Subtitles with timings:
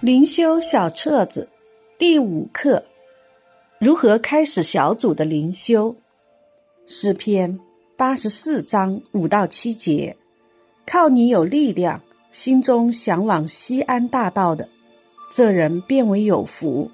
[0.00, 1.46] 灵修小册子
[1.98, 2.82] 第五课：
[3.78, 5.94] 如何开始小组的灵修？
[6.86, 7.60] 诗篇
[7.98, 10.16] 八十四章五到七节：
[10.86, 12.00] 靠你有力量，
[12.32, 14.70] 心中向往西安大道的，
[15.30, 16.90] 这人变为有福。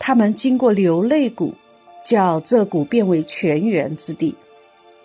[0.00, 1.54] 他们经过流泪谷，
[2.04, 4.34] 叫这谷变为泉源之地，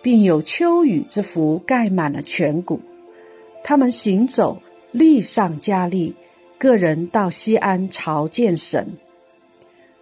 [0.02, 2.80] 并有秋雨之福盖满了全谷。
[3.62, 6.12] 他们行走，力上加力。
[6.58, 8.86] 个人到西安朝见神。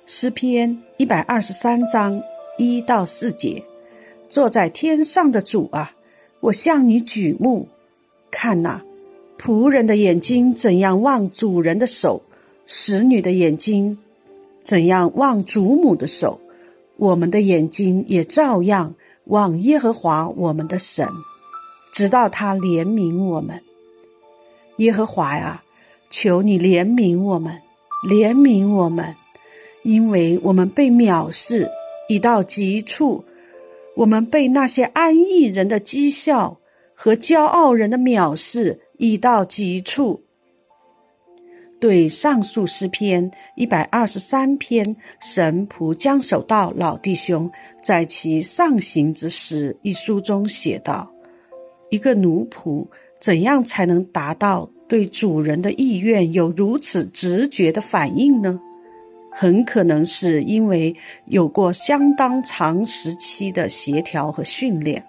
[0.07, 2.23] 诗篇一百二十三章
[2.57, 3.63] 一到四节：
[4.29, 5.93] 坐在天上的主啊，
[6.39, 7.67] 我向你举目，
[8.31, 8.81] 看哪，
[9.37, 12.23] 仆人的眼睛怎样望主人的手，
[12.67, 13.99] 使女的眼睛
[14.63, 16.41] 怎样望主母的手，
[16.97, 21.09] 我们的眼睛也照样望耶和华我们的神，
[21.93, 23.61] 直到他怜悯我们。
[24.77, 25.64] 耶和华呀！
[26.17, 27.61] 求你怜悯我们，
[28.09, 29.17] 怜悯我们，
[29.83, 31.69] 因为我们被藐视
[32.09, 33.25] 已到极处，
[33.97, 36.57] 我们被那些安逸人的讥笑
[36.95, 40.23] 和骄傲人的藐视已到极处。
[41.81, 47.51] 对上述诗篇一百二十三篇，神仆将守道老弟兄
[47.83, 51.13] 在其上行之时一书中写道：
[51.91, 52.87] 一个奴仆
[53.21, 54.71] 怎样才能达到？
[54.87, 58.61] 对主人的意愿有如此直觉的反应呢？
[59.37, 60.95] 很可能是因为
[61.27, 65.05] 有过相当长时期的协调和训练，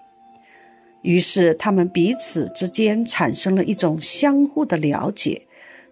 [1.02, 5.40] 于是他们彼此之间产生了一种相互的了解，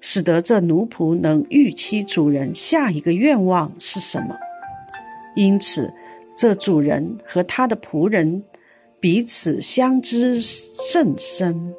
[0.01, 4.37] 使得这奴仆能预期主人下一个愿望是什么。
[5.37, 5.93] 因此，
[6.37, 8.43] 这主人和他的仆人
[8.99, 11.73] 彼此相知甚深。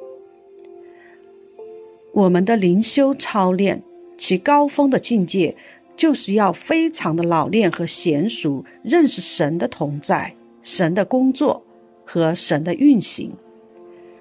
[2.16, 3.82] 我们的灵修操练，
[4.16, 5.54] 其高峰的境界，
[5.98, 11.62] 就是要非常的老练和娴熟，认识神的同在、神的工作
[12.06, 13.30] 和神的运行。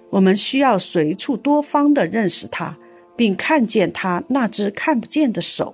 [0.10, 2.78] 我们需要随处多方的认识他，
[3.16, 5.74] 并看见他那只看不见的手。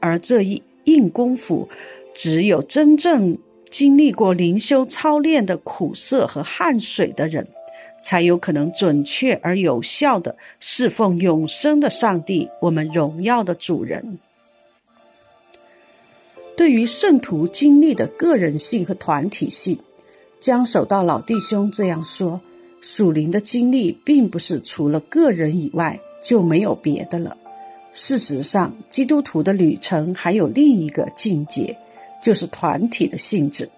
[0.00, 1.68] 而这一硬功夫，
[2.14, 3.36] 只有真正
[3.68, 7.46] 经历过灵修操练的苦涩和汗水的人。
[8.00, 14.18] 才有可能准确而有效的侍奉永生的上帝，我们荣耀的主人。
[16.56, 19.78] 对于圣徒经历的个人性和团体性，
[20.40, 22.40] 将守道老弟兄这样说：
[22.80, 27.36] 属灵的经历并不是除了个人以外就没有别的了。
[27.94, 31.76] 事实上，基督徒的旅程还有另一个境界，
[32.22, 33.68] 就是团体的性质。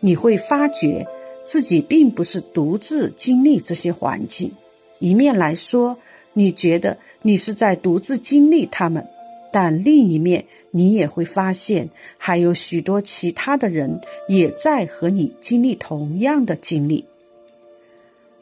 [0.00, 1.06] 你会发觉。
[1.46, 4.52] 自己并不是独自经历这些环境，
[4.98, 5.98] 一面来说，
[6.32, 9.04] 你觉得你是在独自经历他们，
[9.52, 17.04] 但另一面，你也会发现还有许多其他的人也在和你经历同样的经历。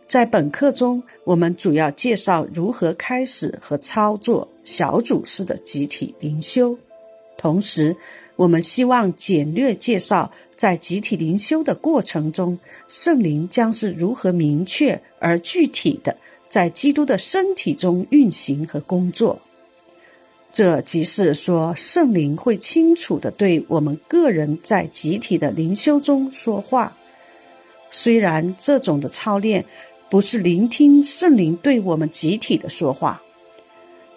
[0.06, 6.76] 在本课中，我们主要介绍如何开始和操作小组式的集体灵修，
[7.36, 7.96] 同时。
[8.36, 12.58] 我们希望简略介绍，在集体灵修的过程中，
[12.88, 16.16] 圣灵将是如何明确而具体的
[16.48, 19.40] 在基督的身体中运行和工作。
[20.52, 26.96] 这即是说，圣灵会清楚的对我们个人在集体的灵修中说话。
[27.92, 29.64] 虽然这种的操练
[30.10, 33.22] 不是聆听圣灵对我们集体的说话，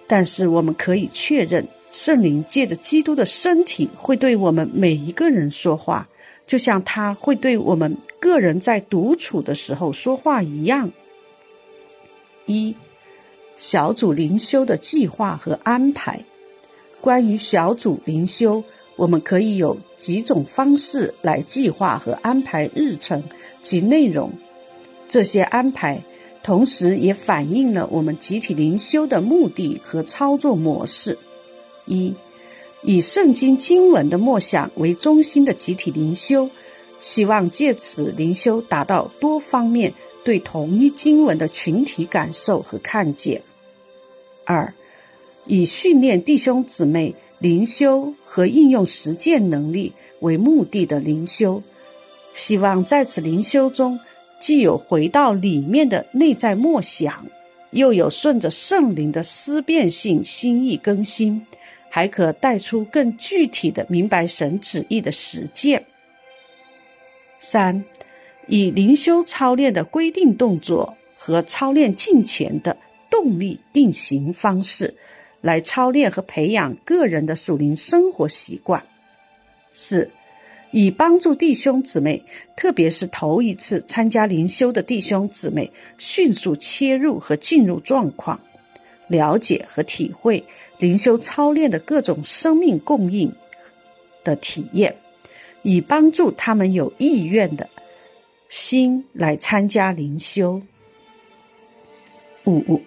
[0.07, 1.63] 但是我们可以确认。
[1.91, 6.07] 圣灵借着基督的身体会对我们每一个人说话，
[6.51, 10.91] 就像他会对我们个人在独处的时候说话一样。
[12.45, 12.75] 一
[13.55, 16.25] 小组灵修的计划和安排。
[16.99, 18.65] 关于小组灵修，
[18.97, 23.23] 我们可以有几种方式来计划和安排日程
[23.63, 24.29] 及内容。
[25.07, 26.01] 这些安排
[26.43, 31.17] 同时也反映了我们集体灵修的目的和操作模式。
[31.85, 32.13] 一，
[32.83, 36.49] 以圣经经文的默想为中心的集体灵修，
[36.99, 39.93] 希望借此灵修达到多方面
[40.23, 43.41] 对同一经文的群体感受和看见。
[44.45, 44.73] 二，
[45.45, 51.61] 以训练弟兄姊妹灵修和应用实践能力为目的的灵修，
[52.33, 53.99] 希望在此灵修中，
[54.39, 57.27] 既有回到里面的内在默想，
[57.69, 61.45] 又有顺着圣灵的思辨性心意更新。
[61.93, 65.83] 还可带出更具体的明白神旨意的实践。
[67.37, 67.83] 三，
[68.47, 72.77] 以灵修操练的规定动作和操练进前的
[73.09, 74.95] 动力定型方式，
[75.41, 78.81] 来操练和培养个人的属灵生活习惯。
[79.69, 80.09] 四，
[80.71, 82.23] 以帮助弟兄姊妹，
[82.55, 88.39] 特别是头一次参加灵修的弟兄姊妹，迅速切入和进入状况，
[89.07, 90.41] 了解和体会
[90.81, 93.31] 灵修操练的各种生命供应
[94.23, 94.95] 的体验，
[95.61, 97.69] 以帮助他们有意愿的
[98.49, 100.59] 心来参加灵修。
[102.47, 102.81] 五，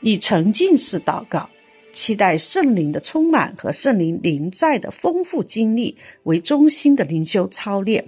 [0.00, 1.46] 以沉浸式祷告，
[1.92, 8.02] 期待圣灵的充满和圣灵临在的丰富经历为中心的灵修操练，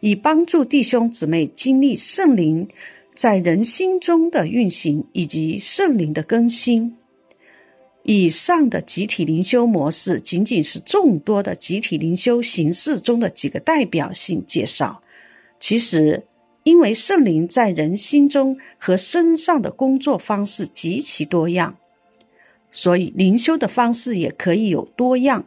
[0.00, 2.68] 以帮助弟兄姊妹经历圣灵
[3.14, 6.94] 在人心中的运行以及圣灵的更新。
[8.04, 15.02] 以上的集体灵修模式仅仅是众多的集体灵修形式中的几个代表性介绍，
[15.60, 16.24] 其实。
[16.66, 21.76] 因为圣灵在人心中和身上的工作方式极其多样，
[22.72, 25.44] 所以灵修的方式也可以有多样。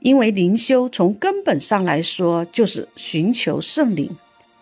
[0.00, 4.10] 因为灵修从根本上来说，就是寻求圣灵、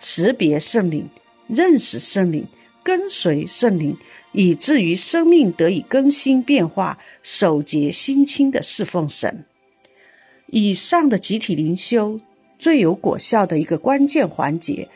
[0.01, 1.09] 识别圣灵、
[1.47, 2.45] 认识圣灵、
[2.87, 3.97] 跟随圣灵，
[4.31, 9.45] 以至于生命得以更新变化、守节心清的侍奉神。
[10.47, 12.21] 以上的集体灵修
[12.61, 14.89] 最有果效的一个关键环节。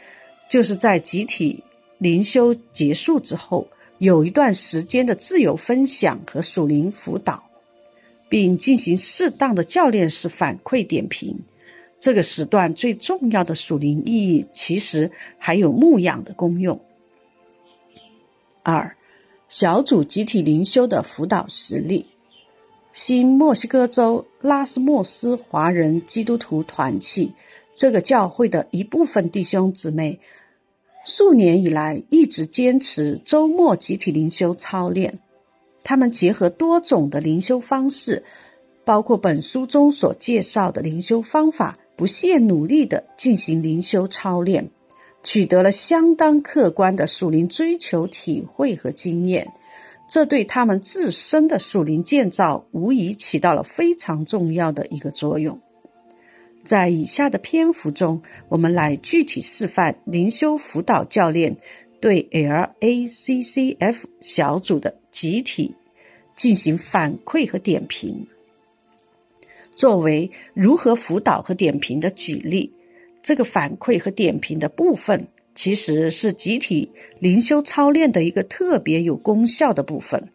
[0.48, 1.64] 就是在集体
[1.98, 3.66] 灵修结束之后，
[3.98, 7.42] 有一段时间的自由分享和属灵辅导，
[8.28, 11.36] 并进行适当的教练式反馈点评。
[11.98, 16.80] 这个时段最重要的属灵意义，其实还有牧养的功用。
[18.62, 18.96] 二、
[19.48, 22.06] 小组集体灵修的辅导实例：
[22.92, 27.32] 新墨西哥州拉斯莫斯华人基督徒团契
[27.76, 30.20] 这个教会的一部分弟兄姊妹。
[31.04, 35.18] 数年以来，一直坚持周末集体灵修操练。
[35.82, 38.22] 他们结合多种的灵修方式，
[38.84, 44.70] 包括本书中所介绍的灵修方法，不懈努力的进行灵修操练，
[45.22, 49.52] 取得了相当客观的属灵追求体会和经验。
[50.08, 55.60] 这对他们自身的属灵建造，无疑起到了非常重要的一个作用。
[56.64, 61.56] 在以下的篇幅中，我们来具体示范灵修辅导教练
[62.00, 65.74] 对 LACCF 小组的集体
[66.34, 68.26] 进行反馈和点评，
[69.76, 72.72] 作为如何辅导和点评的举例。
[73.22, 80.30] 这个反馈和点评的部分，其实是集体灵修操练的一个特别有功效的部分。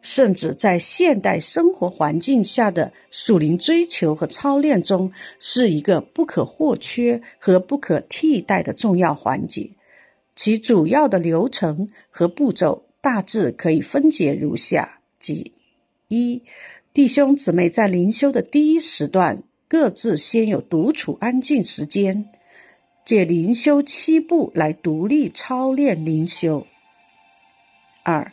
[0.00, 5.10] 甚至在现代生活环境下的属灵追求和操练中，
[5.40, 9.68] 是一个不可或缺和不可替代的重要环节。
[10.36, 15.52] 其主要的流程和步骤大致可以分解如下：即
[16.06, 16.40] 一，
[16.94, 22.24] 弟兄姊妹在灵修的第一时段，各自先有独处安静时间，
[23.04, 26.66] 借灵修七步来独立操练灵修。
[28.02, 28.32] 二。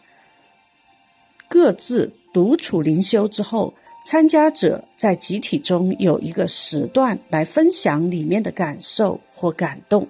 [1.50, 3.74] 各自独处灵修之后，
[4.06, 10.08] 参加者在集体中有一个时段来分享里面的感受或感动。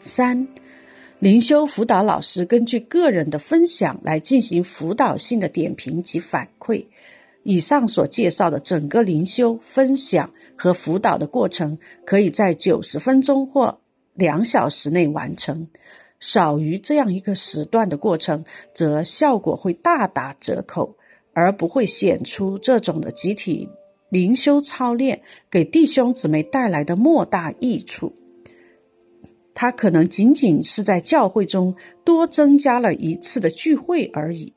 [0.00, 0.48] 三，
[1.20, 6.84] 灵修辅导老师根据个人的分享来进行辅导性的点评及反馈。
[7.44, 13.80] 以上所介绍的整个灵修分享和辅导的过程，可以在九十分钟或
[14.14, 15.68] 两小时内完成。
[16.20, 18.44] 少于这样一个时段的过程，
[18.74, 20.96] 则效果会大打折扣，
[21.32, 23.68] 而不会显出这种的集体
[24.08, 28.12] 灵修操练给弟兄姊妹带来的莫大益处。
[29.54, 34.54] 它可能仅仅是在教会中多增加了一次的聚会而已。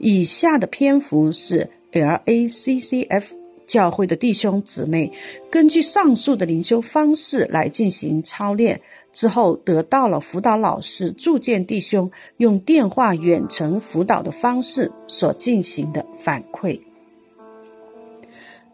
[0.00, 3.24] 以下的篇幅是 LACCF
[3.66, 5.12] 教会的弟兄姊妹
[5.50, 8.80] 根据上述的灵修方式来进行操练。
[9.12, 16.80] 之后得到了辅导老师助建弟兄用电话远程辅导的方式所进行的反馈。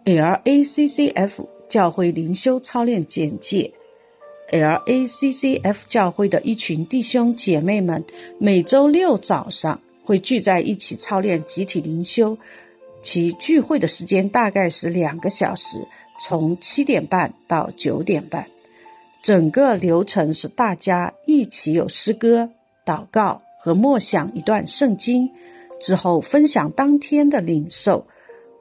[0.04, 3.72] LACCF 教会灵修操练简介
[4.52, 8.04] ：LACCF 教会的一群弟兄姐妹们
[8.38, 12.38] 每周六早上会聚在一起操练集体灵修，
[13.02, 15.84] 其聚会的时间大概是两个小时，
[16.20, 18.46] 从七点半到九点半。
[19.20, 22.48] 整个流程是大家一起有诗歌、
[22.84, 25.28] 祷告和默想一段圣经，
[25.80, 28.06] 之后分享当天的领受。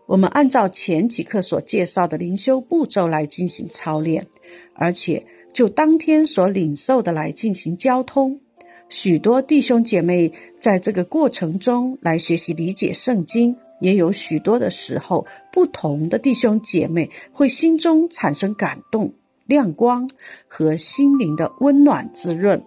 [0.08, 4.26] 我们按照前几课所介绍的灵修步骤来进行操练，
[4.74, 5.24] 而且
[5.54, 8.40] 就当天所领受的来进行交通。
[8.88, 19.14] 许多弟兄姐妹在这个过程中来学习理解圣经，也有许多的时候，不同的弟兄姐妹会心中产生感动、
[19.46, 20.10] 亮光
[20.48, 22.64] 和心灵的温暖滋润。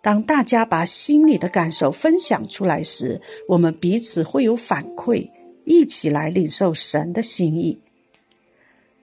[0.00, 5.28] 当大家把心里的感受分享出来时，我们彼此会有反馈，
[5.64, 7.78] 一起来领受神的心意。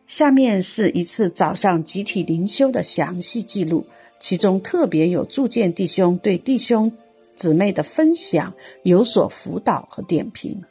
[0.08, 3.86] 下面是一次早上集体灵修的详细记录。
[4.27, 6.91] 其中特别有铸剑弟兄对弟兄
[7.36, 10.63] 姊妹的分享有所辅导和点评，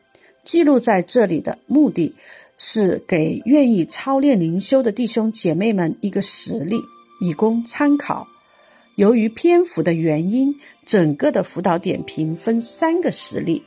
[0.43, 2.17] 记录在这里的目的
[2.59, 6.81] 是给愿意操练灵修的弟兄姐妹们一个实例，
[7.21, 8.27] 以供参考。
[8.97, 10.53] 由于篇幅的原因，
[10.85, 13.63] 整个的辅导点评分三个实例，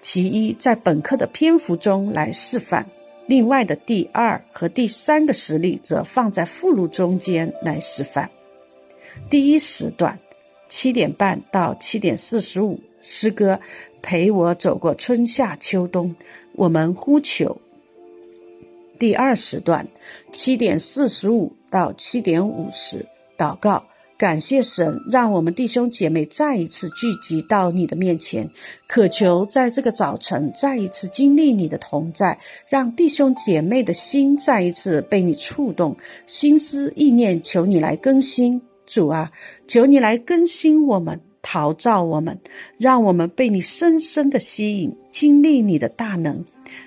[0.00, 2.86] 其一在本课的篇幅中来示范，
[3.26, 8.30] 另外的第二和第三个实例则放在附录中间来示范。
[9.30, 10.18] 第一时段，
[10.68, 13.60] 七点半到七点四十五，诗歌
[14.02, 16.14] 陪我走过春夏秋冬，
[16.54, 17.60] 我们呼求。
[18.98, 19.88] 第二时段，
[20.32, 23.04] 七点四十五到七点五十，
[23.36, 23.84] 祷告，
[24.16, 28.48] 感谢神，让我们弟兄姐妹再一次聚集到你的面前，
[28.86, 38.62] 渴求在这个早晨再一次经历你的同在，让弟兄姐妹的心再一次被你触动，心思意念求你来更新。
[38.94, 39.32] 主啊，
[39.66, 42.38] 求你来更新我们，陶造我们，
[42.78, 46.44] 让我们被你深深的吸引，经历你的大能，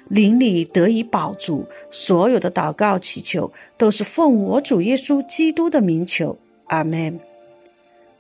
[0.07, 1.65] 灵里得以保住。
[1.91, 6.37] 所有的祷告祈求都是奉我主耶稣基督的名求，
[6.67, 7.19] 阿门。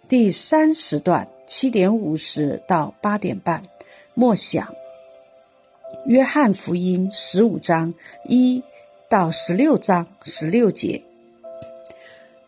[0.09, 3.63] 第三时段七点五十到八点半，
[4.13, 4.67] 默想
[6.05, 7.93] 约翰福音十五章
[8.27, 8.61] 一
[9.09, 11.01] 到十六章十六节。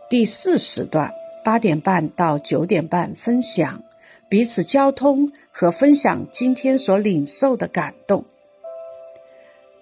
[0.10, 1.19] 第四时段。
[1.50, 3.82] 八点半到九点半，分享
[4.30, 8.24] 彼此交通和分享今天所领受的感动。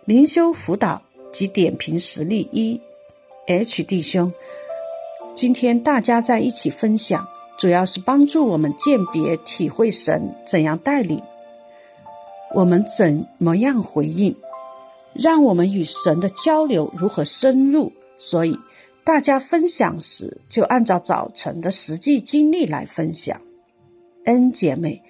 [0.05, 1.01] 灵修辅导
[1.33, 2.79] 及点评实例一
[3.47, 4.31] ，H 弟兄，
[5.35, 11.21] 今天大家在一起分享，主要是帮助我们鉴别、体会神怎样带领
[12.53, 14.33] 我们，怎么样回应，
[15.11, 17.91] 让我们与神的交流如何深入。
[18.17, 18.57] 所以。
[19.07, 23.39] 大家分享时，就按照早晨的实际经历来分享。
[24.25, 25.01] 恩姐妹，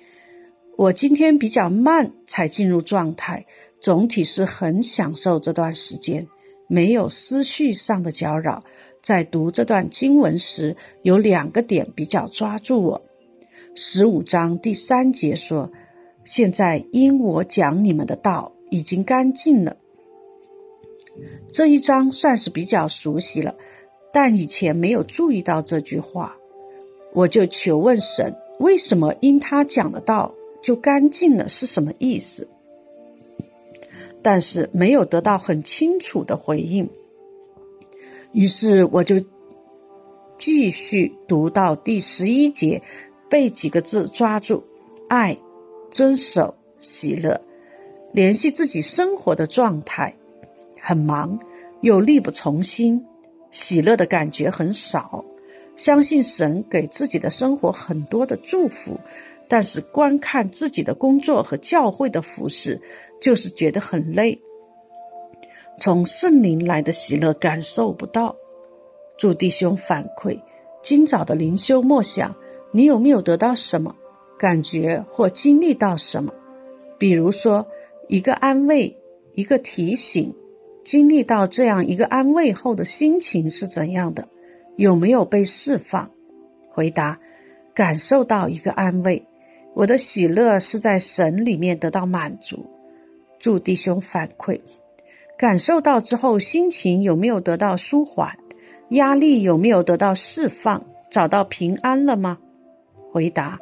[0.77, 3.43] 我今天比较慢才进入状态，
[3.81, 6.27] 总体是很享受这段时间，
[6.67, 8.63] 没有思绪上的搅扰。
[9.01, 13.01] 在读这段经文时，有两个点比较抓住我。
[13.73, 15.71] 十五章第三节说
[16.23, 19.75] ：“现在因我讲你们的道已经干净了。”
[21.51, 23.55] 这一章算是比较熟悉了。
[24.17, 26.35] 但以前没有注意到这句话，
[27.13, 31.47] 我就求问神：为什么因他讲的道就干净了？
[31.47, 32.47] 是什么意思？
[34.23, 36.89] 但是没有得到很清楚的回应。
[38.31, 39.23] 于是我就
[40.39, 42.81] 继续读到第十一节，
[43.29, 44.63] 被几个字抓住：
[45.09, 45.37] 爱、
[45.91, 47.39] 遵守、喜乐，
[48.13, 50.11] 联系自己生活的状态，
[50.81, 51.37] 很忙
[51.81, 52.99] 又力不从心。
[53.51, 55.23] 喜乐的感觉很少，
[55.75, 58.99] 相信神给自己的生活很多的祝福，
[59.47, 62.79] 但是观看自己的工作和教会的服饰，
[63.21, 64.39] 就是觉得很累。
[65.79, 68.35] 从圣灵来的喜乐感受不到。
[69.17, 70.39] 祝弟兄反馈，
[70.83, 72.35] 今早的灵修默想，
[72.71, 73.95] 你有没有得到什么
[74.37, 76.31] 感觉或经历到什么？
[76.99, 77.67] 比如说
[78.07, 78.95] 一个安慰，
[79.33, 80.33] 一个提醒。
[80.87, 84.25] 经历到这样一个安慰后的心情是怎样的？
[84.77, 86.09] 有没有被释放？
[86.69, 87.19] 回答：
[87.73, 89.21] 感受到一个安慰。
[89.73, 92.65] 我的喜乐是在神里面得到满足。
[93.37, 94.61] 祝弟兄反馈：
[95.37, 98.37] 感受到之后，心情有没有得到舒缓？
[98.91, 100.81] 压力有没有得到释放？
[101.11, 102.37] 找到平安了吗？
[103.11, 103.59] 回答：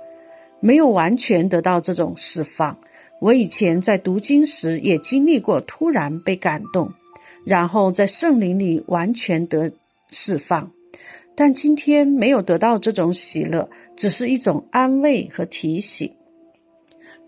[0.59, 2.77] 没有完全得到这种释放。
[3.19, 6.93] 我以前在读经时也经历过突然被感动。
[7.45, 9.71] 然后在圣灵里完全得
[10.09, 10.71] 释放，
[11.35, 16.11] 但今天没有得到这种喜乐，只是一种安慰和提醒。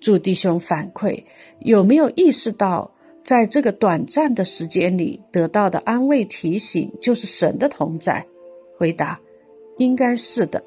[0.02, 1.24] 祝弟兄反馈
[1.60, 2.92] 有没有意识到，
[3.24, 8.26] 在这个短暂的时间里得到的安慰提醒就是神的同在？
[8.78, 9.20] 回答：
[9.78, 10.64] 应该是的。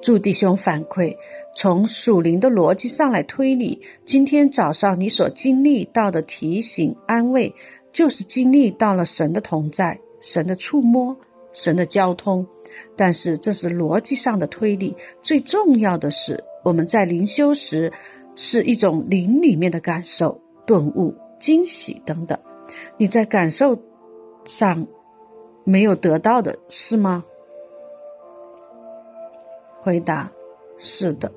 [0.00, 1.16] 祝弟兄反馈。
[1.56, 7.52] 从属灵的逻辑上来推理，今天早上你所经历到的提醒、安慰，
[7.92, 11.16] 就是经历到了神的同在、神的触摸、
[11.52, 12.46] 神的交通。
[12.96, 14.94] 但是这是逻辑上的推理。
[15.20, 17.90] 最重要的是，我们在灵修时
[18.36, 22.38] 是一种灵里面的感受、顿悟、惊喜等等。
[22.96, 23.76] 你在感受
[24.44, 24.86] 上
[25.64, 27.24] 没有得到的是吗？
[29.88, 30.30] 回答：
[30.76, 31.32] 是的。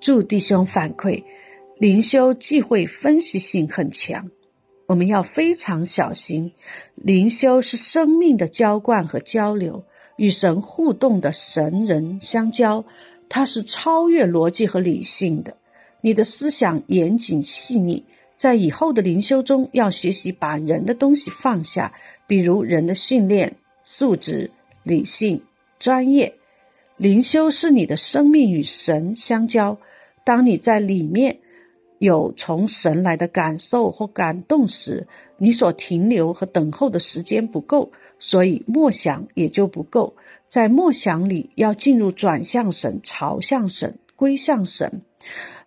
[0.00, 1.22] 祝弟兄反馈，
[1.76, 4.30] 灵修忌讳分析性很强，
[4.86, 6.50] 我们要非常小心。
[6.94, 9.84] 灵修是生命的浇灌和交流，
[10.16, 12.82] 与神互动的神人相交，
[13.28, 15.54] 它是超越逻辑和理性的。
[16.00, 18.02] 你的思想严谨细腻，
[18.38, 21.92] 在以后的灵修中要学习把人的东西放下，
[22.26, 23.54] 比如人的训练、
[23.84, 24.50] 素质、
[24.82, 25.42] 理性、
[25.78, 26.34] 专业。
[26.96, 29.78] 灵修是你的生命与神相交。
[30.24, 31.38] 当你在里面
[31.98, 35.06] 有从神来的感受或感动时，
[35.38, 40.16] 你所停留和等候的时间不够，所以默想也就不够。
[40.48, 45.02] 在默想里要进入转向神、朝向神、归向神。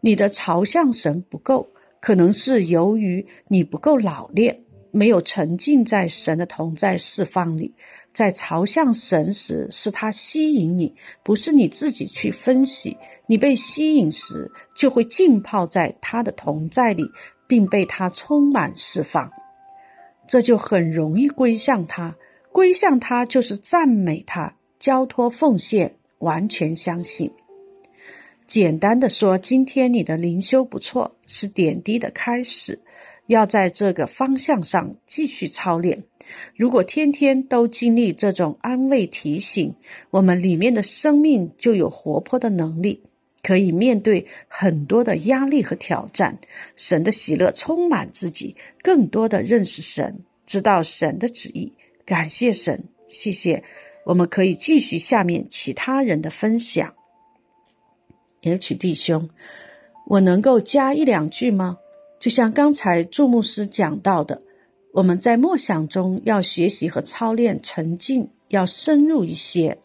[0.01, 7.73] 你的朝向神不够，可能是由于你不够老练，没有沉浸在神的同在释放里。
[8.11, 10.93] 在朝向神时，是他吸引你，
[11.23, 12.97] 不是你自己去分析。
[13.27, 17.05] 你被吸引时，就会浸泡在他的同在里，
[17.47, 19.31] 并被他充满释放，
[20.27, 22.15] 这就很容易归向他。
[22.51, 27.31] 归向他就是赞美他，交托奉献，完全相信。
[28.47, 32.77] 简单的说，今天你的灵修不错，是点滴的开始，
[33.29, 36.03] 要在这个方向上继续操练。
[36.55, 39.73] 如果天天都经历这种安慰提醒，
[40.09, 43.01] 我们里面的生命就有活泼的能力。
[43.41, 46.37] 可以面对很多的压力和挑战，
[46.75, 51.71] 神的喜乐充满自己，更多的认识神，知道神的旨意。
[52.05, 53.63] 感谢神，谢谢。
[54.03, 56.93] 我们可以继续下面其他人的分享。
[58.41, 59.29] H 弟兄，
[60.07, 61.77] 我能够加一两句吗？
[62.19, 64.41] 就像刚才注牧师讲到的，
[64.91, 69.77] 我们在默想中要学习和操练沉浸，要深入一些。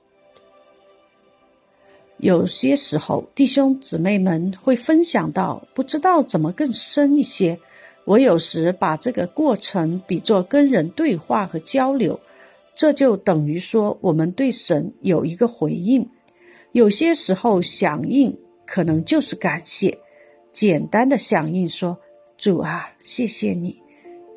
[2.18, 7.58] 有些时候，弟兄姊妹们会分享到不知道怎么更深一些。
[8.04, 12.18] 我有时把这个过程比作跟人对话和交流，
[12.74, 16.08] 这就等于说我们对神有一个回应。
[16.72, 19.98] 有些时候响应可能就是感谢，
[20.52, 21.98] 简单的响应说
[22.44, 23.80] ：“主啊，谢谢你，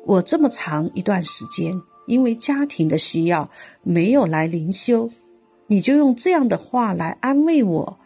[0.06, 3.50] 我这么长一段时间因为家庭的需要
[3.82, 5.10] 没有来灵修。”
[5.68, 7.98] 你就用这样的话来安慰我，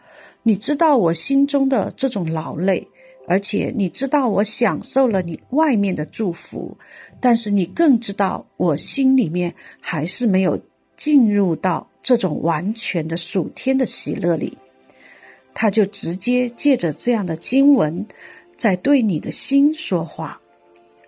[0.43, 2.85] 你知道我心中的这种劳累，
[3.29, 6.77] 而且你知道我享受了你外面的祝福，
[7.21, 10.59] 但是你更知道我心里面还是没有
[10.97, 14.57] 进入到这种完全的属天的喜乐里。
[15.53, 18.05] 他就直接借着这样的经文，
[18.63, 20.39] 在对你的心说话，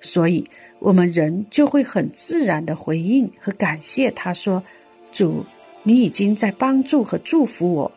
[0.01, 0.43] 所以
[0.79, 4.61] 我们人就会很自然的回应和感谢他说
[5.13, 5.45] ：“主。”
[5.87, 7.91] 你已经在帮助和祝福我，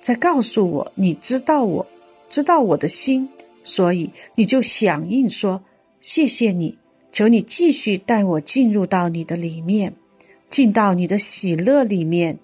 [0.00, 1.86] 在告诉我你知道我，
[2.30, 3.28] 知道我的心，
[3.62, 5.62] 所以你就响应说
[6.00, 6.78] ：“谢谢你，
[7.12, 9.92] 求你继续带我进入到你的里面，
[10.48, 12.38] 进到你的喜乐里面。”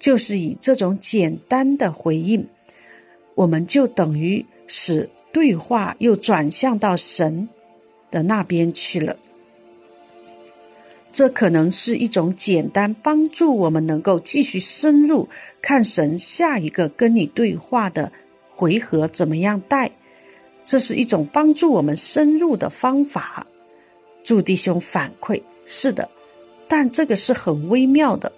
[0.00, 2.46] 就是以这种简单的回应，
[3.34, 7.48] 我们就等于使对话又转向到神
[8.10, 9.16] 的那边去了。
[11.12, 15.28] 这可能是一种简单帮助我们能够继续深入
[15.60, 18.12] 看神下一个跟你对话的
[18.50, 19.90] 回合怎么样带，
[20.64, 23.46] 这是一种帮助我们深入的方法。
[24.22, 26.08] 祝弟兄反馈是的，
[26.68, 28.30] 但这个是很微妙的。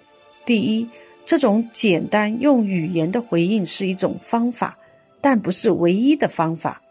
[0.45, 0.87] 第一，
[1.25, 4.77] 这种简单用语言的回应是一种方法，
[5.21, 6.81] 但不是唯一的方法，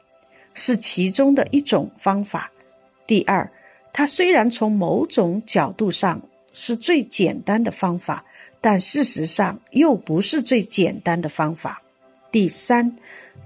[0.55, 2.51] 是其中的一种方法。
[3.07, 3.51] 第二。
[3.93, 8.25] 它虽然从某种角度上是最简单的方法，
[8.61, 11.83] 但事实上又不是最简单的方法。
[12.31, 12.97] 第三，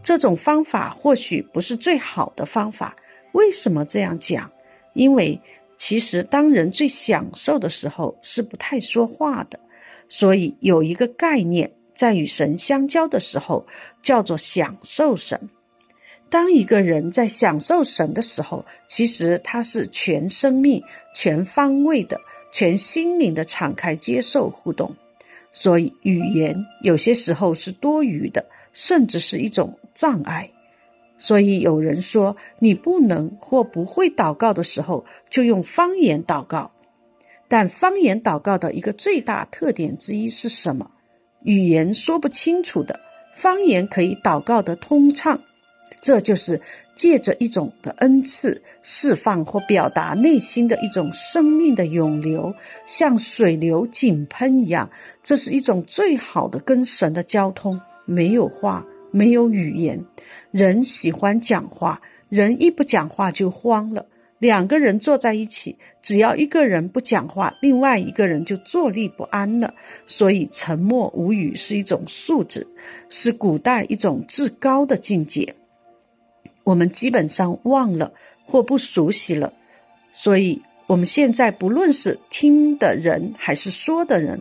[0.03, 2.95] 这种方法或许不是最好的方法。
[3.33, 4.53] 为什么这样讲？
[4.93, 5.41] 因为
[5.79, 9.59] 其实当人最享受的时候是不太说话的，
[10.11, 13.67] 所以有一个概念在与神相交的时候，
[14.03, 15.49] 叫做享受神。
[16.29, 20.83] 当一个人在享受神的时候，其实他是全生命、
[21.15, 24.95] 全方位的、全心灵的敞开接受互动，
[25.53, 30.51] 所以语言有些时候是多余的，甚至是一种障碍。
[31.21, 36.73] 所以有人说，你不能或不会祷告的时候，就用方言祷告。
[37.47, 40.91] 但方言祷告的一个最大特点之一是什么？
[41.45, 42.99] 语言说不清楚的
[43.37, 45.41] 方言可以祷告的通畅，
[46.01, 46.61] 这就是
[46.95, 52.55] 借着一种的恩赐释放或表达内心的一种生命的涌流，
[52.87, 54.89] 像水流井喷一样。
[55.23, 57.79] 这是一种最好的跟神的交通。
[58.07, 60.03] 没有话，没有语言，
[60.51, 64.07] 人喜欢讲话，人一不讲话就慌了。
[64.45, 69.73] 两个人坐在一起，只要一个人不讲话，另外一个人就坐立不安了。
[70.07, 72.67] 所以，沉默无语是一种素质，
[73.09, 75.55] 是古代一种至高的境界。
[76.63, 78.13] 我们基本上忘了
[78.45, 79.51] 或不熟悉了，
[80.13, 84.39] 所以我们现在不论是听的人还是说的人，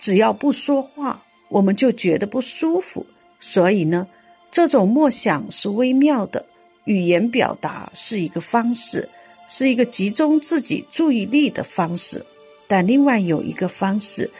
[0.00, 3.06] 只要不说话，我们就觉得不舒服。
[3.38, 4.04] 所以呢，
[4.50, 6.44] 这种默想是微妙的，
[6.86, 9.08] 语言表达是一个方式。
[9.48, 12.24] 是一个集中自己注意力的方式，
[12.66, 14.30] 但另外有一个方式，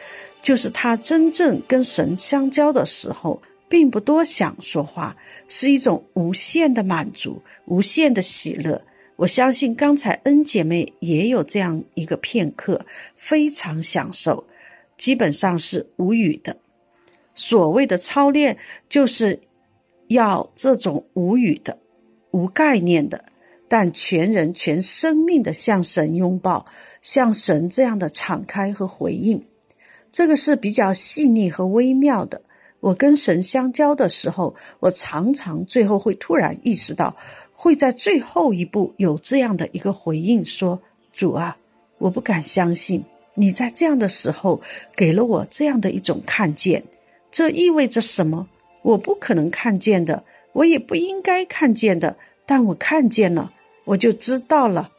[0.41, 5.15] 就是他真正跟神相交的时候，并不多想说话，
[5.47, 8.81] 是一种无限的满足、无限的喜乐。
[9.15, 14.45] 我相信刚才恩姐妹也有这样一个片刻，非常享受，
[14.97, 16.57] 基本上是无语的。
[17.33, 18.57] 所谓的操练，
[18.89, 19.39] 就是
[20.07, 21.77] 要这种无语的、
[22.31, 23.23] 无概念的。
[23.77, 26.65] 但全人全生命的向神拥抱，
[27.01, 29.43] 向神这样的敞开和回应，
[30.13, 32.41] 这个是比较细腻和微妙的。
[32.79, 37.17] 我跟神相交的时候，我常常最后会突然意识到，
[37.51, 41.57] 会在最后一步有这样的一个回应：说主啊，
[41.97, 44.61] 我不敢相信你在这样的时候
[44.95, 46.81] 给了我这样的一种看见。
[47.29, 48.47] 这意味着什么？
[48.83, 53.51] 我不可能看见的，我也不应该看见的，但我看见了。
[53.85, 54.91] 我就知道了。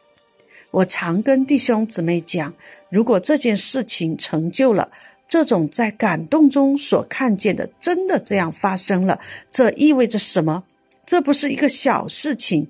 [0.71, 2.53] 我常跟弟兄姊妹讲，
[2.89, 4.89] 如果这件事情成就了，
[5.29, 9.19] 这种在感动中所看见的真的这样发生了，
[9.51, 10.65] 这意味着什么？
[11.05, 12.67] 这不是一个小事情。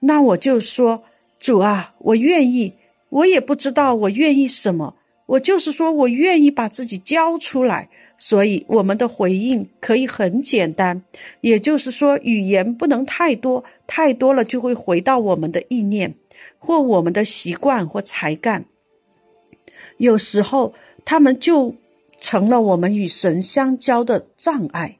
[0.00, 1.02] 那我就说，
[1.38, 2.72] 主啊，我愿意。
[3.10, 4.94] 我也不知道我愿意什么，
[5.24, 7.88] 我就是说我愿意把自己交出来。
[8.20, 11.04] 所以，我们的回应可以很简单，
[11.40, 16.12] 也就是说，语言不能太多，太多了就会回到我们的意念，
[16.58, 18.64] 或我们的习惯或才干。
[19.98, 21.76] 有时候，他们就
[22.20, 24.98] 成了我们与神相交的障碍。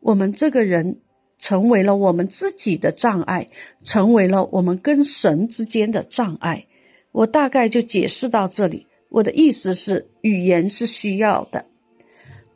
[0.00, 1.00] 我们这个人
[1.38, 3.46] 成为了我们自己的障碍，
[3.82, 6.66] 成为了我们跟神之间的障碍。
[7.12, 8.86] 我大概就解释到这里。
[9.10, 11.66] 我的意思是，语言是需要的。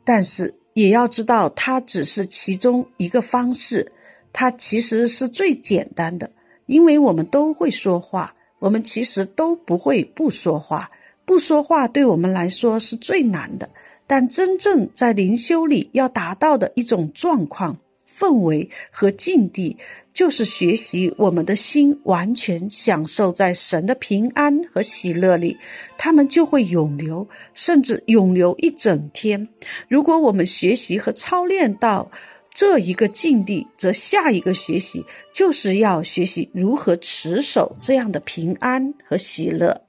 [0.09, 3.91] 但是也要知道，它只是其中一个方式，
[4.33, 6.31] 它其实是最简单的，
[6.65, 10.89] 因为我们都会说话，我们其实都不会不说话。
[11.25, 13.69] 不说话对我们来说是最难的，
[14.07, 17.77] 但真正在灵修里要达到的一种状况。
[18.19, 19.77] 氛围和境地，
[20.13, 25.57] 就是学习我们的心完全享受在神的平安和喜乐里，
[25.97, 29.47] 他们就会永留，甚至永留一整天。
[29.87, 32.11] 如果我们学习和操练到
[32.53, 39.81] 这一个境地，则下一个学习就是要学习如何持守这样的平安和喜乐。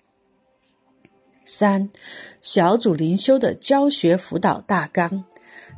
[1.44, 1.90] 三
[2.40, 5.24] 小组灵修的教学辅导大纲。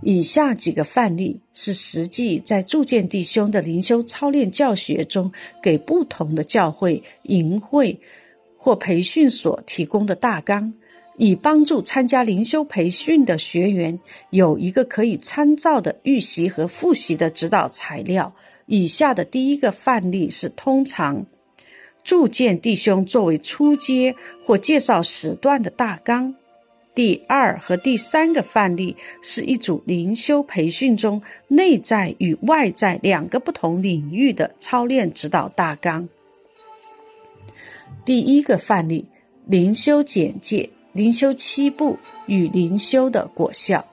[0.04, 8.00] 以下几个范例是实际在铸剑弟兄的灵修操练教学中，给不同的教会、营会
[8.56, 10.74] 或培训所提供的大纲，
[11.16, 13.98] 以帮助参加灵修培训的学员
[14.30, 18.34] 有一个可以参照的预习和复习的指导材料。
[18.66, 21.26] 以下的第一个范例是通常
[22.02, 26.34] 铸剑弟兄作为初阶或介绍时段的大纲。
[26.94, 36.06] 第二和第三个范例是一组灵修培训中内在与外在两个不同领域的操练指导大纲。
[38.04, 39.06] 第一个范例：
[39.46, 43.86] 灵修简介，灵修七步与灵修的果效。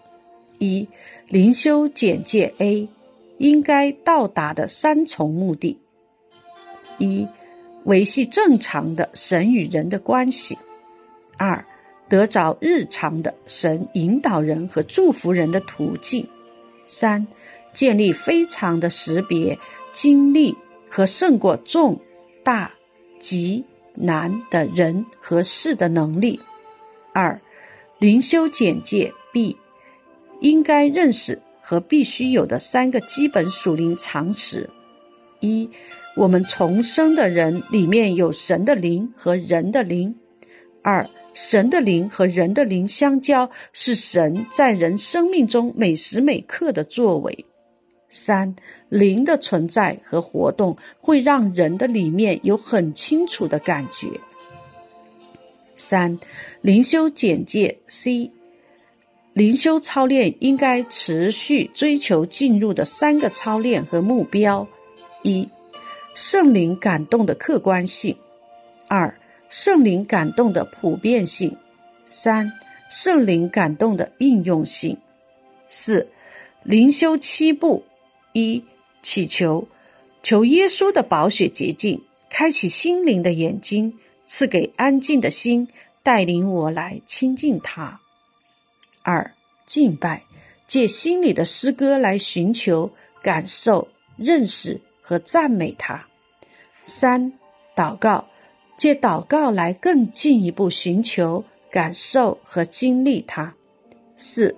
[0.58, 0.86] 一、
[1.30, 2.90] 灵修简介 A
[3.38, 5.80] 应该到达的三重目的：
[6.98, 7.26] 一、
[7.86, 10.58] 维系正常的神与人的关系；
[11.38, 11.64] 二、
[12.10, 16.28] 得着日常的神引导人和祝福人的途径。
[16.86, 17.26] 三、
[17.72, 19.58] 建立非常的识别
[19.93, 20.58] 经历
[20.89, 22.02] 和胜过重
[22.43, 22.72] 大
[23.19, 26.39] 极难的人和事的能力。
[27.13, 27.39] 二、
[28.00, 29.56] 灵修简介 B
[30.41, 34.67] 应该认识和必须有的三个基本属灵常识：
[35.41, 35.69] 一、
[36.15, 40.15] 我们重生的人里面有神的灵和人的灵。
[40.82, 47.46] 二、神的灵和人的灵相交，是神在人生命中每时每刻的作为。
[48.10, 48.56] 三、
[48.89, 54.08] 灵的存在和活动会让人的里面有很清楚的感觉。
[55.78, 56.20] 三、
[56.62, 58.32] 灵修简介 C。
[59.34, 64.68] 灵修操练应该持续追求进入的三个操练和目标：
[65.22, 65.48] 一、
[66.15, 68.15] 圣灵感动的客观性；
[68.88, 69.18] 二、
[69.50, 71.52] 圣灵感动的普遍性；
[72.06, 72.52] 三、
[72.90, 74.98] 圣灵感动的应用性。
[75.70, 76.08] 四、
[76.64, 77.84] 灵修七步：
[78.34, 78.64] 一、
[79.02, 79.68] 祈求，
[80.22, 85.68] 求耶稣的宝血洁净，开启心灵的眼睛，赐给安静的心，
[86.04, 88.00] 带领我来亲近他。
[89.02, 89.34] 二、
[89.66, 90.24] 敬拜，
[90.68, 92.92] 借心里的诗歌来寻求、
[93.24, 96.06] 感受、认识和赞美他。
[96.84, 97.34] 三、
[97.76, 98.29] 祷告，
[98.80, 103.54] 借祷告来更进一步寻求、感受和经历他。
[104.15, 104.56] 四、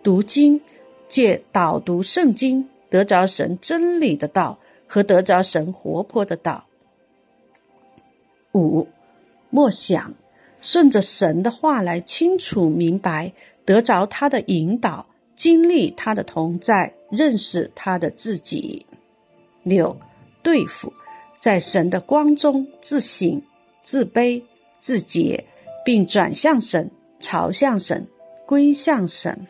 [0.00, 0.60] 读经，
[1.08, 6.66] 借导读圣经得着神真理的道和得着神活泼的道。
[8.52, 8.86] 五、
[9.50, 10.14] 默想，
[10.60, 13.32] 顺着神的话来清楚明白。
[13.64, 18.84] 得着他的引导，经历他的同在，认识他的自己。
[19.62, 19.96] 六，
[20.42, 20.92] 对付，
[21.40, 23.42] 在神的光中自省、
[23.84, 24.42] 自卑、
[24.80, 25.44] 自洁，
[25.84, 28.08] 并转向神，朝向神，
[28.44, 29.46] 归向神。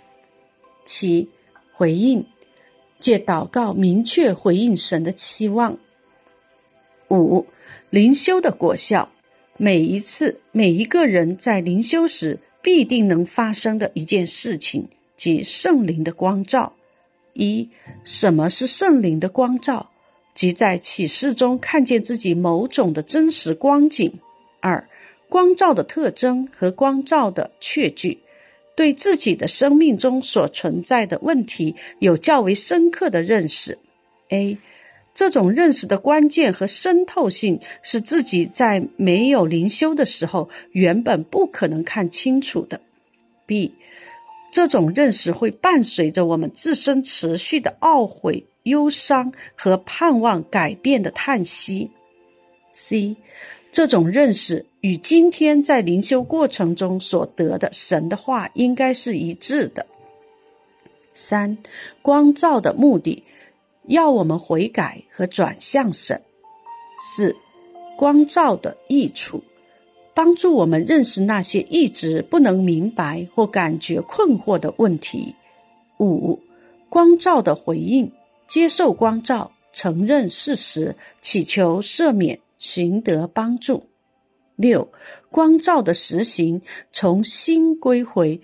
[0.84, 1.30] 七，
[1.72, 2.26] 回应，
[3.00, 5.78] 借祷告明确回应神的期望。
[7.08, 7.46] 五，
[7.88, 9.08] 灵修的果效，
[9.56, 12.38] 每一次每一个人在灵修时。
[12.64, 16.72] 必定能发生的一件事情，即圣灵的光照。
[17.34, 17.68] 一，
[18.04, 19.90] 什么是圣灵的光照？
[20.34, 24.12] 即在启示中看见自己某种的真实光景。
[24.60, 24.88] 二，
[25.28, 28.18] 光照的特征和光照的确据，
[28.76, 33.78] 对自己的生命中所存在的问题有较为深刻的认识。
[34.30, 34.58] A。
[35.16, 42.80] 这种认识的关键和渗透性是自己在没有灵修的时候原本不可能看清楚的。
[43.46, 43.72] B，
[44.50, 51.90] 这种认识会伴随着我们自身持续的懊悔、忧伤和盼望改变的叹息。
[52.72, 53.16] C，
[53.72, 59.86] 这种认识与今天在灵修过程中所得的神的话应该是一致的。
[61.14, 61.56] 三，
[62.02, 63.22] 光照的目的。
[63.86, 66.22] 要我们悔改和转向神。
[66.98, 67.36] 四、
[67.98, 69.44] 光照的益处，
[70.14, 75.34] 帮助我们认识那些一直不能明白或感觉困惑的问题。
[76.00, 76.40] 五、
[76.88, 78.10] 光照的回应，
[78.54, 83.82] 接受光照，承认事实，祈求赦免，寻得帮助。
[84.54, 84.92] 六、
[85.28, 86.62] 光照的实行，
[86.92, 88.40] 从心归回，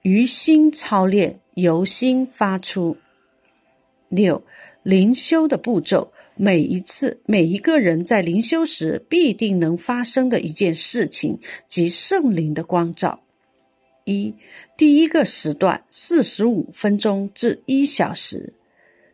[0.00, 2.96] 于心操练，由心发出。
[4.08, 4.42] 六。
[4.82, 11.38] 灵修的步骤，每一次每一个人在灵修时必定能发生的一件事情，
[11.68, 13.20] 即圣灵的光照。
[14.04, 14.34] 一，
[14.78, 18.54] 第一个时段四十五分钟至一小时，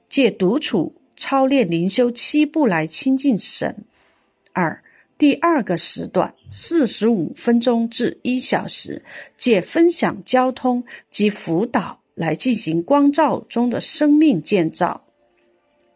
[0.09, 3.85] 借独处操练灵修七步来亲近神。
[4.53, 4.83] 二，
[5.17, 9.05] 第二个时段四十五分钟至一小时，
[9.37, 15.05] 借分享交通及辅导来进行光照中的生命建造。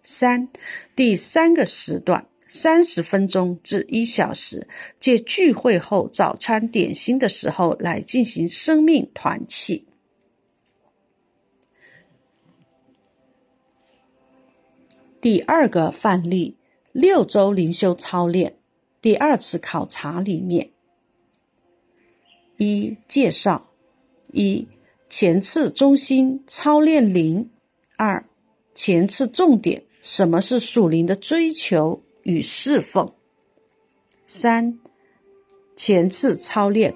[0.02, 0.48] 三，
[0.96, 4.66] 第三个时段，三十分钟至一小时，
[4.98, 9.86] 借聚会后早餐点心的时候来进行生命团契。
[15.22, 16.56] 第二个范例，
[16.90, 18.56] 六周灵修操练，
[19.00, 20.72] 第二次考察里面，
[22.56, 23.70] 一介绍，
[24.32, 24.66] 一
[25.08, 27.48] 前次中心操练灵，
[27.96, 28.24] 二
[28.74, 29.84] 前次重点。
[30.02, 33.08] 什么是属灵的追求与侍奉？
[34.26, 34.80] 三
[35.76, 36.92] 前次操练，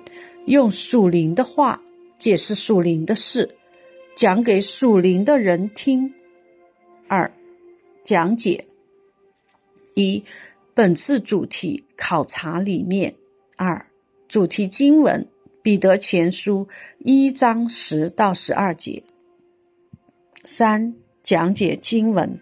[0.47, 1.81] 用属灵的话
[2.19, 3.57] 解释属灵的事，
[4.17, 6.13] 讲给属灵的人听。
[7.07, 7.33] 二
[8.07, 8.65] 讲解
[9.95, 10.23] 一
[10.75, 13.17] 本次主题考察里面。
[13.57, 13.87] 二
[14.29, 15.27] 主题经文
[15.61, 19.03] 彼得前书一章十到十二节。
[20.45, 22.39] 三讲解经文。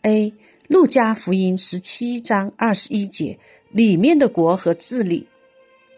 [0.00, 0.34] A.
[0.66, 3.38] 路加福音十七章二十一节
[3.70, 5.28] 里面的国和治理。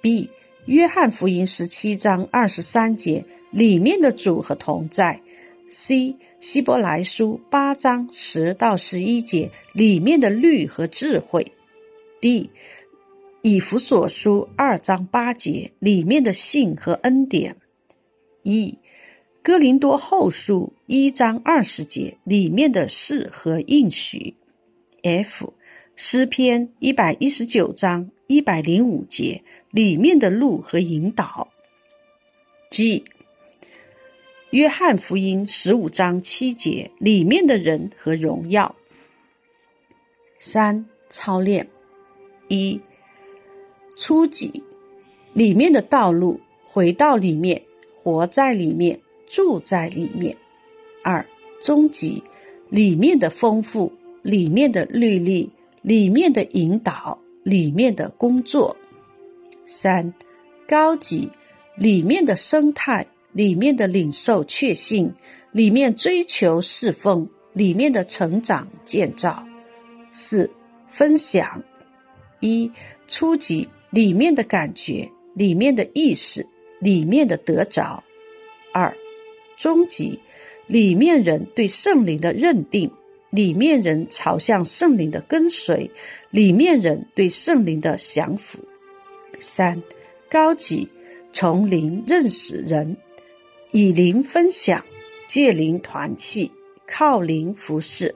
[0.02, 0.28] B.
[0.66, 3.24] 约翰福音十七章二十三节
[3.55, 5.25] 里面的主和同在。
[5.71, 6.14] C.
[6.38, 11.51] 希伯来书八章十到十一节里面的律和智慧。
[12.21, 12.51] D
[13.43, 17.57] 以弗所书二章八节里面的信和恩典
[18.45, 18.77] ；E
[19.43, 24.35] 哥林多后书一章二十节里面的事和应许
[25.03, 25.55] ；F
[25.97, 31.49] 诗篇一百一十九章一百零五节里面的路和引导
[32.71, 33.03] ；G
[34.55, 38.73] 约翰福音十五章七节里面的人和荣耀。
[40.38, 41.69] 三操练
[42.47, 42.81] 一。
[43.97, 44.62] 初级
[45.33, 47.61] 里面的道路，回到里面，
[48.01, 50.37] 活在里面，住在里面。
[51.03, 51.27] 二
[51.61, 52.23] 终极
[52.69, 55.51] 里面的丰富，里面的律例，
[55.83, 58.77] 里面的引导，里面的工作。
[59.67, 60.14] 三
[60.69, 61.29] 高级
[61.77, 65.12] 里面的生态，里面的领受确信，
[65.53, 69.47] 里面追求侍奉，里面的成长建造。
[70.14, 70.51] 四
[70.90, 71.62] 分享
[72.40, 72.73] 一
[73.07, 73.68] 初级。
[73.90, 76.44] 里面的感觉，里面的意识，
[76.81, 78.03] 里面的得着。
[78.73, 78.92] 二，
[79.57, 80.18] 终极，
[80.66, 82.90] 里面人对圣灵的认定，
[83.31, 85.88] 里面人朝向圣灵的跟随，
[86.31, 88.59] 里面人对圣灵的降服。
[89.38, 89.81] 三，
[90.29, 90.88] 高级，
[91.33, 92.97] 从灵认识人，
[93.76, 94.84] 以灵分享，
[95.26, 96.52] 借灵团契，
[96.87, 98.14] 靠灵服侍。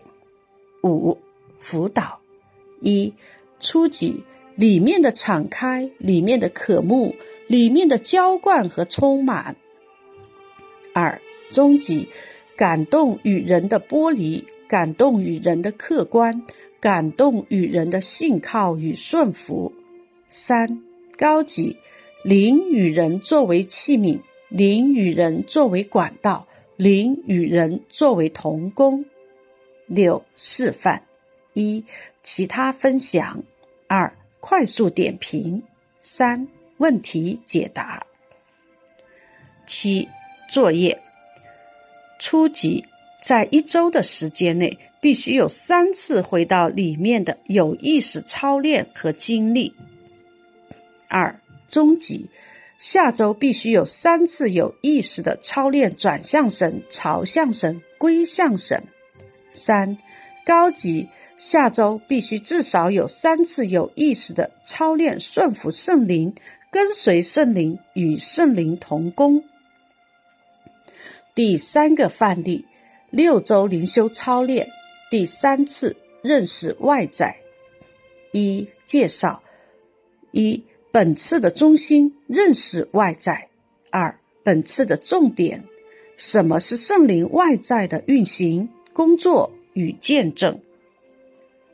[0.85, 1.19] 五，
[1.59, 2.21] 辅导。
[2.81, 3.13] 一，
[3.59, 4.23] 初级。
[4.55, 7.17] 里面的敞开，里面的渴慕，
[7.49, 9.57] 里面的浇灌和充满。
[10.95, 12.09] 二，终极
[12.57, 16.41] 感动与人的剥离，感动与人的客观，
[16.79, 19.73] 感动与人的信靠与顺服。
[20.31, 20.81] 三，
[21.17, 21.77] 高级
[22.23, 29.05] 灵与人作为器皿，灵与人作为管道，灵与人作为同工。
[29.87, 31.03] 六，示范
[31.55, 31.85] 一，
[32.23, 33.43] 其他分享
[33.87, 34.13] 二。
[34.41, 35.61] 快速点评，
[36.01, 38.07] 三问题解答。
[39.67, 40.09] 七
[40.49, 40.99] 作业，
[42.21, 42.85] 初级
[43.21, 49.75] 在一周的时间内，必须有三次回到里面的有意识操练和经历。
[51.09, 52.31] 二中级，
[52.79, 58.83] 下周必须有三次有意识的操练转向神、朝向神、归向神。
[59.53, 59.99] 三
[60.45, 61.09] 高级。
[61.37, 66.35] 下周必须至少有三次有意识的操练顺服圣灵，
[66.69, 69.45] 跟随圣灵，与圣灵同工。
[71.37, 72.67] 第三个范例：
[73.11, 74.69] 六周灵修操练，
[75.13, 77.37] 第三次认识外在。
[78.33, 79.41] 一介绍：
[80.33, 80.65] 一
[80.99, 83.47] 本次的中心认识外在；
[83.93, 85.63] 二本次的重点：
[86.17, 90.61] 什么是圣灵外在的运行、工作与见证。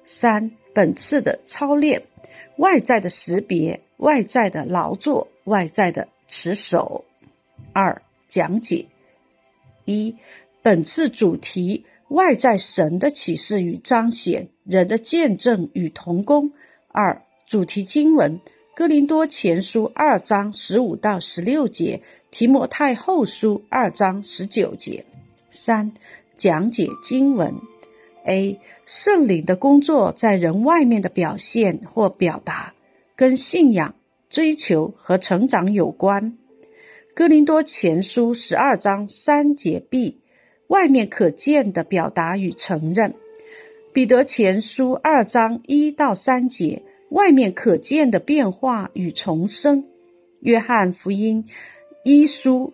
[0.05, 2.03] 三本次的操练，
[2.59, 7.07] 外在的识别，外在的劳作，外在的持守。
[7.73, 8.85] 二讲解
[9.87, 10.15] 一
[10.61, 16.53] 本次主题：外在神的启示与彰显，人的见证与同工。
[16.89, 18.39] 二主题经文：
[18.77, 25.05] 哥林多前书二章十五到十六节，提摩太后书二章十九节。
[25.49, 25.93] 三
[26.37, 27.55] 讲解经文。
[28.25, 32.75] A 圣灵的工作在人外面的表现或表达，
[33.15, 33.95] 跟信仰、
[34.29, 36.37] 追求和成长有关。
[37.15, 40.19] 哥林多前书十二章三节 B
[40.67, 43.15] 外面可见的表达与承认。
[43.93, 49.85] 彼得前书二章一到三节外面可见的变化与重生。
[50.41, 51.45] 约翰福音
[52.05, 52.73] 一书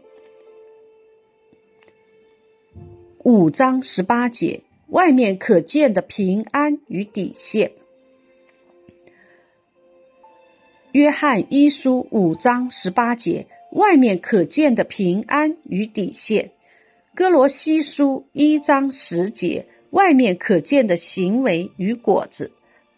[3.24, 4.62] 五章十八节。
[4.90, 7.70] 外面可见的平安与底线。
[10.90, 16.50] 约翰一书五章十八节，外面可见的平安与底线。
[17.14, 22.50] 哥罗西书一章十节，外面可见的行为与果子，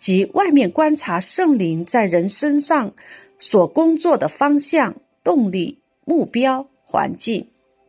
[0.03, 2.92] 即外面观察圣灵在人身上
[3.38, 7.48] 所工作的方向、动力、目标、环境。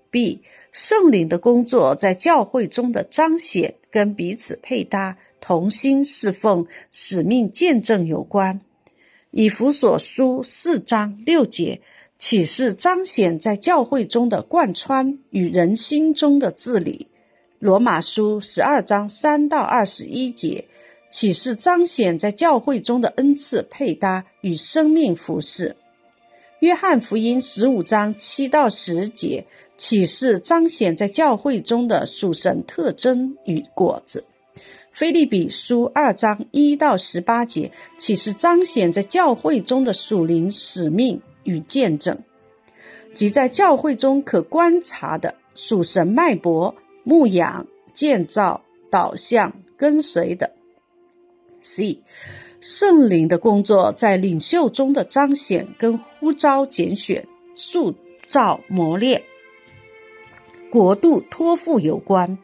[0.09, 0.41] B
[0.71, 3.75] 圣灵的工作在教会中的彰显。
[3.93, 8.59] 跟彼此配搭、同心侍奉、使命见证有关。
[9.29, 11.79] 以弗所书四章六节
[12.17, 17.07] 启示彰显在教会中的贯穿与人心中的治理。
[17.59, 20.65] 罗马书十二章三到二十一节
[21.13, 25.75] 启示彰显在教会中的恩赐配搭与生命服饰。
[26.61, 29.45] 约翰福音十五章七到十节。
[29.75, 34.23] 启示彰显在教会中的属神特征与果子，
[34.93, 42.17] 菲利比书二章一到十八节，启示彰显在教会中的属灵使命与见证，
[43.13, 50.49] 即在教会中可观察的属神脉搏、牧养、建造、导向、跟随的。
[51.63, 51.99] C，
[52.59, 57.95] 圣灵的工作在领袖中的彰显，跟呼召、拣选、塑
[58.27, 59.23] 造、磨练、
[60.69, 62.37] 国度托付有关。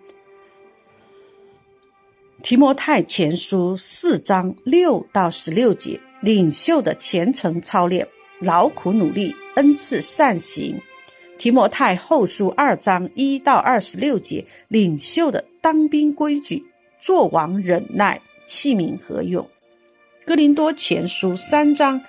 [2.41, 8.07] 提摩太前书四章六到十六节，领袖的虔诚操练、
[8.39, 10.81] 劳苦努力、恩赐善行。
[11.37, 16.63] 提摩太后书二章一到二十六节，领袖的当兵规矩、
[17.01, 19.47] 作王忍耐、器皿何用。
[20.25, 22.01] 哥林多前书三章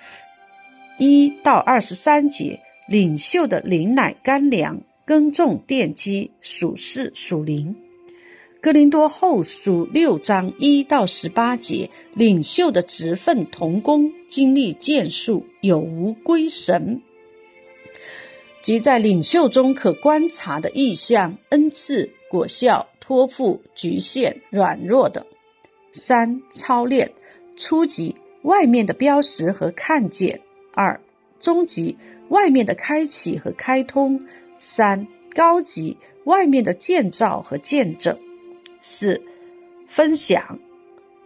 [0.97, 7.75] 一到二十三节，领袖的灵乃干粮、耕种奠基、属事属灵。
[8.61, 17.01] 哥林多后书六章一到十八节，领袖的职分同工，经历建树，有无归神，
[18.61, 25.25] 即在领袖中可观察的意象、恩赐、果效、托付、局限、软弱等。
[25.91, 27.11] 三、操练
[27.57, 30.39] 初级外面的标识和看见；
[30.73, 30.99] 二、
[31.39, 31.97] 中级
[32.29, 34.17] 外面的开启和开通；
[34.59, 38.17] 三、高级外面的建造和见证。
[38.81, 39.21] 四、
[39.87, 40.57] 分享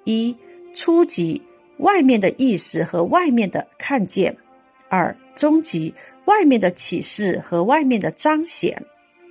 [0.04, 0.36] 一
[0.74, 1.42] 初级
[1.78, 4.34] 外面的意识和外面的看见；
[4.90, 5.94] 二、中级
[6.26, 8.76] 外面的启示和外面的彰显；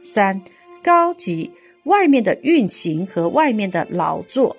[0.03, 0.41] 三、
[0.83, 1.51] 高级
[1.85, 4.57] 外面的运行和外面的劳作。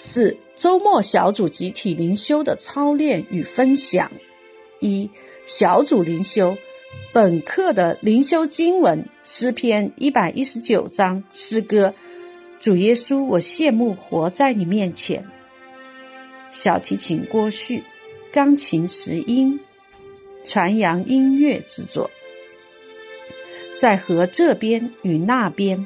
[0.00, 4.08] 四、周末小组集体灵修的操练与分享。
[4.78, 5.10] 一、
[5.44, 6.56] 小组灵修。
[7.12, 11.92] 本课的灵修经文诗篇一百一十九章诗歌，
[12.60, 15.20] 主耶稣，我羡慕活在你面前。
[16.52, 17.82] 小提琴郭旭，
[18.32, 19.58] 钢琴石英，
[20.44, 22.08] 传扬音乐制作，
[23.76, 25.84] 在河这边与那边。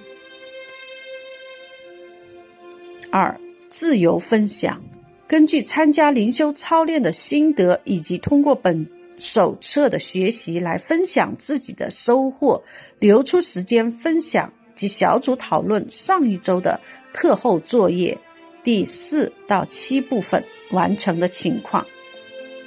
[3.11, 3.41] 二
[3.73, 4.81] 自由分享，
[5.27, 8.87] 根据参加灵修操练的心得，以及通过本。
[9.19, 12.61] 手册的学习来分享自己的收获，
[12.99, 16.81] 留出时间分享及小组讨论上一周的
[17.13, 18.19] 课后作业
[18.65, 20.43] 第四到七部分
[20.73, 21.87] 完成的情况。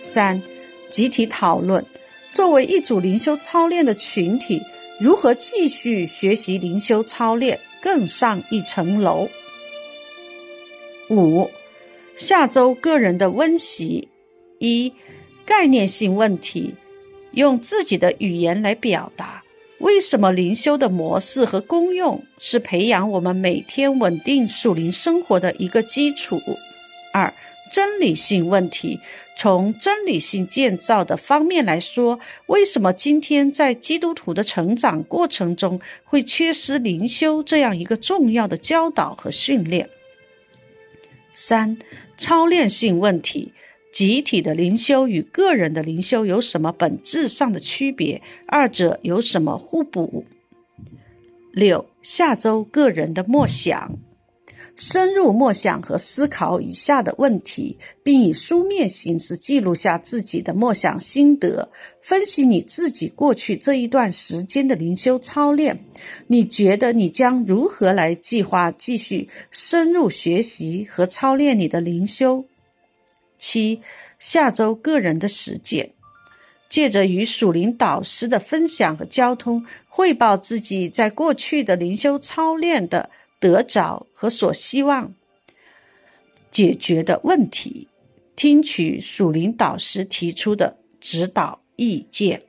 [0.01, 0.41] 三、
[0.89, 1.86] 集体讨论，
[2.32, 4.62] 作为一组灵修操练的群体，
[4.97, 9.28] 如何继续学习灵修操练，更上一层楼。
[11.10, 11.49] 五、
[12.18, 14.08] 下周个人的温习
[14.60, 14.93] 一。
[15.47, 16.74] 概念性问题，
[17.34, 19.43] 用自己的语言来表达
[19.78, 26.41] 为什么灵修的模式和功用是培养我们每天稳定属灵生活的一个基础。
[27.14, 27.32] 二、
[27.72, 28.99] 真理性问题，
[29.38, 39.88] 从真理性建造的方面来说，为什么今天在基督徒的成长过程中会缺失灵修这样一个重要的教导和训练？
[41.36, 41.77] 三、
[42.17, 43.53] 操练性问题。
[43.93, 48.21] 集体的灵修与个人的灵修有什么本质上的区别？
[48.45, 50.25] 二者有什么互补？
[51.53, 53.97] 六下周个人的默想，
[54.76, 61.69] 深入默想和思考以下的问题，并以书面形式记录下自己的默想心得，
[62.01, 65.80] 分析你自己过去这一段时间的灵修操练。
[66.28, 72.45] 你觉得你将如何来计划继续深入学习和操练你的灵修？
[73.38, 73.82] 七
[74.19, 75.91] 下周个人的实践，
[76.69, 83.09] 借着与属灵导师的分享和交通，汇报自己在过去的灵修操练的
[83.39, 85.13] 得着和所希望
[86.51, 87.88] 解决的问题，
[88.36, 92.41] 听取属灵导师提出的指导意见。